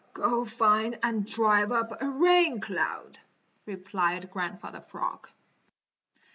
"Go 0.13 0.45
find 0.45 0.97
and 1.03 1.27
drive 1.27 1.71
up 1.71 2.01
a 2.01 2.09
rain 2.09 2.59
cloud," 2.59 3.19
replied 3.67 4.31
Grandfather 4.31 4.81
Frog. 4.81 5.29